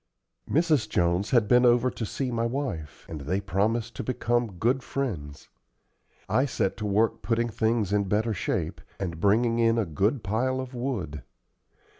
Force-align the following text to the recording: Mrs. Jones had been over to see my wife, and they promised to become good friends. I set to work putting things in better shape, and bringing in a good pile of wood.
Mrs. 0.49 0.89
Jones 0.89 1.29
had 1.29 1.47
been 1.47 1.63
over 1.63 1.91
to 1.91 2.07
see 2.07 2.31
my 2.31 2.47
wife, 2.47 3.05
and 3.07 3.21
they 3.21 3.39
promised 3.39 3.95
to 3.97 4.03
become 4.03 4.53
good 4.57 4.81
friends. 4.81 5.47
I 6.27 6.45
set 6.47 6.75
to 6.77 6.87
work 6.87 7.21
putting 7.21 7.49
things 7.49 7.93
in 7.93 8.05
better 8.05 8.33
shape, 8.33 8.81
and 8.99 9.21
bringing 9.21 9.59
in 9.59 9.77
a 9.77 9.85
good 9.85 10.23
pile 10.23 10.59
of 10.59 10.73
wood. 10.73 11.21